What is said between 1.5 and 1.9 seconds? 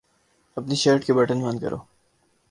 کرو